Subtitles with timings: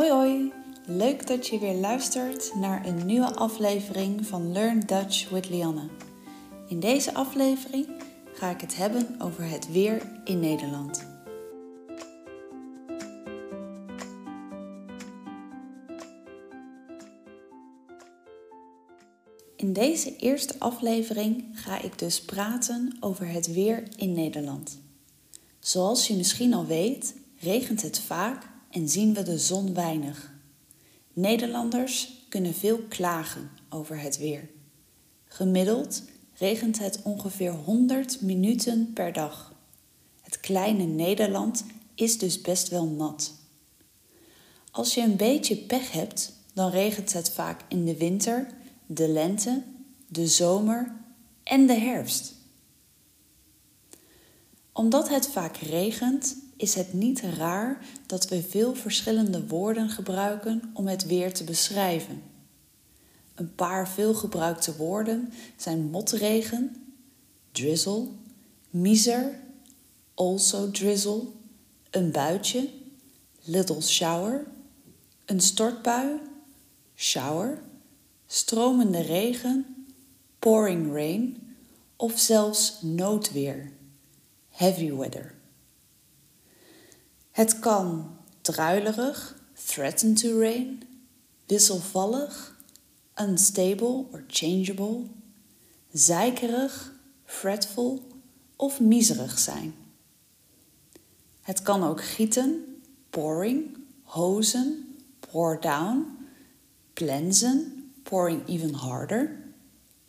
[0.00, 0.52] Hoi hoi,
[0.86, 5.88] leuk dat je weer luistert naar een nieuwe aflevering van Learn Dutch with Lianne.
[6.68, 7.88] In deze aflevering
[8.32, 11.06] ga ik het hebben over het weer in Nederland.
[19.56, 24.80] In deze eerste aflevering ga ik dus praten over het weer in Nederland.
[25.58, 30.32] Zoals je misschien al weet, regent het vaak en zien we de zon weinig.
[31.12, 34.48] Nederlanders kunnen veel klagen over het weer.
[35.24, 36.02] Gemiddeld
[36.34, 39.54] regent het ongeveer 100 minuten per dag.
[40.20, 41.64] Het kleine Nederland
[41.94, 43.32] is dus best wel nat.
[44.70, 48.46] Als je een beetje pech hebt, dan regent het vaak in de winter,
[48.86, 49.62] de lente,
[50.08, 50.94] de zomer
[51.42, 52.34] en de herfst.
[54.72, 60.86] Omdat het vaak regent, is het niet raar dat we veel verschillende woorden gebruiken om
[60.86, 62.22] het weer te beschrijven.
[63.34, 66.94] Een paar veelgebruikte woorden zijn motregen,
[67.52, 68.06] drizzle,
[68.70, 69.40] miser,
[70.14, 71.22] also drizzle,
[71.90, 72.68] een buitje,
[73.42, 74.46] little shower,
[75.24, 76.18] een stortbui,
[76.96, 77.62] shower,
[78.26, 79.86] stromende regen,
[80.38, 81.54] pouring rain
[81.96, 83.72] of zelfs noodweer,
[84.60, 85.34] heavy weather.
[87.30, 90.82] Het kan druilerig, threaten to rain,
[91.46, 92.56] wisselvallig,
[93.20, 95.06] unstable or changeable,
[95.92, 96.92] zeikerig,
[97.24, 98.02] fretful
[98.56, 99.74] of miserig zijn.
[101.40, 106.18] Het kan ook gieten, pouring, hozen, pour down,
[106.92, 109.38] plensen, pouring even harder,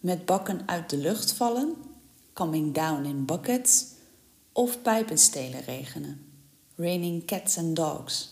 [0.00, 1.74] met bakken uit de lucht vallen,
[2.32, 3.94] coming down in buckets
[4.56, 6.24] of pijpenstelen regenen.
[6.76, 8.28] Raining Cats and Dogs.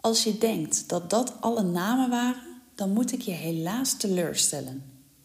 [0.00, 4.84] Als je denkt dat dat alle namen waren, dan moet ik je helaas teleurstellen.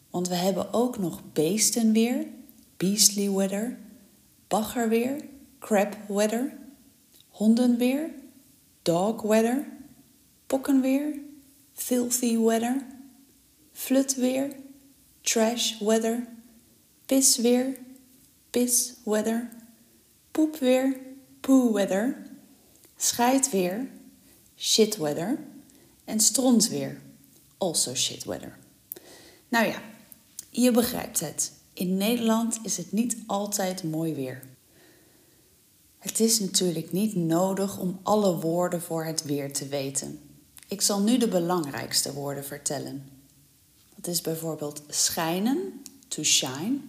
[0.09, 2.27] Want we hebben ook nog beestenweer,
[2.77, 3.79] beastly weather,
[4.47, 5.25] baggerweer,
[5.59, 6.57] crab weather,
[7.29, 8.13] hondenweer,
[8.81, 9.67] dog weather,
[10.45, 11.19] pokkenweer,
[11.73, 12.85] filthy weather,
[13.71, 14.55] flutweer,
[15.21, 16.27] trash weather,
[17.05, 17.81] pisweer,
[18.53, 19.49] piss weather
[20.33, 20.99] poepweer,
[21.39, 22.17] poo weather,
[22.97, 23.87] scheidweer,
[24.55, 25.39] shit weather
[26.05, 27.01] en strontweer,
[27.57, 28.57] also shit weather.
[29.47, 29.81] Nou ja,
[30.49, 31.51] je begrijpt het.
[31.73, 34.43] In Nederland is het niet altijd mooi weer.
[35.99, 40.19] Het is natuurlijk niet nodig om alle woorden voor het weer te weten.
[40.67, 43.09] Ik zal nu de belangrijkste woorden vertellen.
[43.95, 46.79] Dat is bijvoorbeeld schijnen, to shine.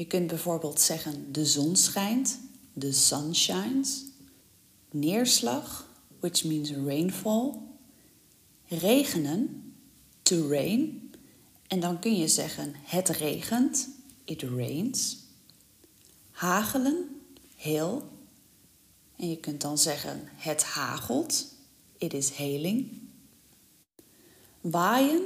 [0.00, 2.38] Je kunt bijvoorbeeld zeggen de zon schijnt,
[2.78, 4.04] the sun shines.
[4.90, 5.88] Neerslag,
[6.20, 7.52] which means rainfall.
[8.66, 9.72] Regenen,
[10.22, 11.12] to rain.
[11.66, 13.88] En dan kun je zeggen het regent,
[14.24, 15.16] it rains.
[16.30, 17.20] Hagelen,
[17.56, 18.08] hail.
[19.16, 21.46] En je kunt dan zeggen het hagelt,
[21.98, 22.98] it is hailing.
[24.60, 25.22] Waaien,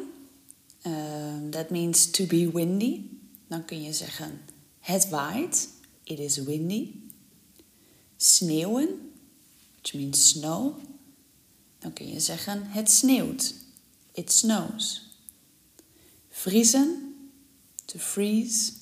[0.86, 3.00] uh, that means to be windy.
[3.46, 4.40] Dan kun je zeggen
[4.84, 5.68] het waait,
[6.02, 7.02] it is windy
[8.16, 9.12] sneeuwen,
[9.72, 10.76] which means snow,
[11.78, 13.54] dan kun je zeggen het sneeuwt.
[14.12, 15.02] It snows.
[16.30, 17.14] Vriezen,
[17.84, 18.72] to freeze.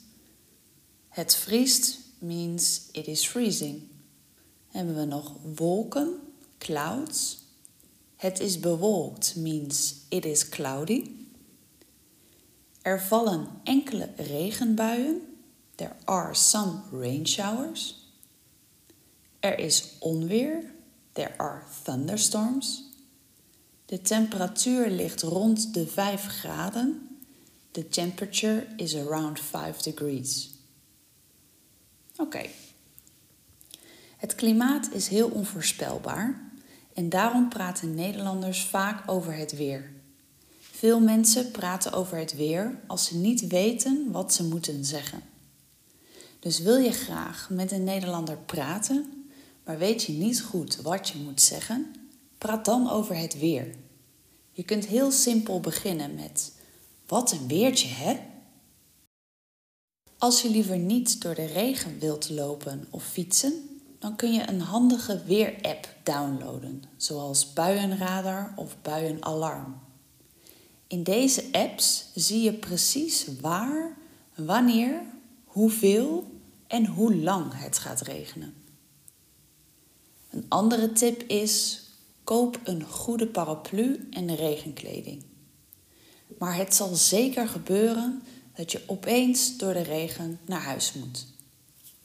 [1.08, 3.82] Het vriest means it is freezing.
[4.68, 6.20] Hebben we nog wolken,
[6.58, 7.38] clouds.
[8.16, 11.10] Het is bewolkt means it is cloudy.
[12.82, 15.31] Er vallen enkele regenbuien.
[15.82, 17.96] There are some rain showers.
[19.40, 20.74] Er is onweer.
[21.12, 22.82] There are thunderstorms.
[23.86, 27.18] De temperatuur ligt rond de 5 graden.
[27.70, 30.50] The temperature is around 5 degrees.
[32.16, 32.46] Oké.
[34.16, 36.50] Het klimaat is heel onvoorspelbaar
[36.94, 39.92] en daarom praten Nederlanders vaak over het weer.
[40.60, 45.31] Veel mensen praten over het weer als ze niet weten wat ze moeten zeggen.
[46.42, 49.26] Dus wil je graag met een Nederlander praten,
[49.64, 51.94] maar weet je niet goed wat je moet zeggen,
[52.38, 53.74] praat dan over het weer.
[54.52, 56.52] Je kunt heel simpel beginnen met:
[57.06, 58.20] Wat een weertje, hè?
[60.18, 64.60] Als je liever niet door de regen wilt lopen of fietsen, dan kun je een
[64.60, 69.80] handige weerapp downloaden, zoals Buienradar of Buienalarm.
[70.86, 73.96] In deze apps zie je precies waar,
[74.34, 75.02] wanneer,
[75.52, 78.54] hoeveel en hoe lang het gaat regenen.
[80.30, 81.82] Een andere tip is
[82.24, 85.24] Koop een goede paraplu en regenkleding.
[86.38, 88.22] Maar het zal zeker gebeuren
[88.54, 91.26] dat je opeens door de regen naar huis moet.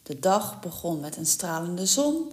[0.03, 2.31] De dag begon met een stralende zon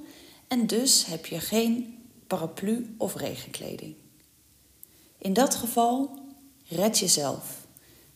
[0.49, 3.95] en dus heb je geen paraplu of regenkleding.
[5.19, 6.19] In dat geval
[6.69, 7.67] red jezelf.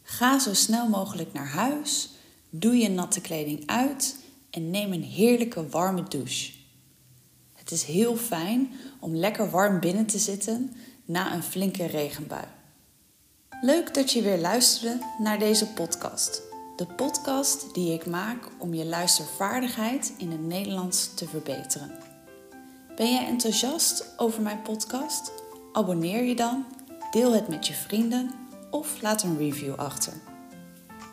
[0.03, 2.11] Ga zo snel mogelijk naar huis,
[2.51, 4.17] doe je natte kleding uit
[4.51, 6.53] en neem een heerlijke warme douche.
[7.55, 10.73] Het is heel fijn om lekker warm binnen te zitten
[11.05, 12.45] na een flinke regenbui.
[13.61, 16.43] Leuk dat je weer luisterde naar deze podcast.
[16.77, 21.91] De podcast die ik maak om je luistervaardigheid in het Nederlands te verbeteren.
[22.97, 25.33] Ben jij enthousiast over mijn podcast?
[25.73, 26.65] Abonneer je dan,
[27.11, 28.31] deel het met je vrienden
[28.71, 30.28] of laat een review achter.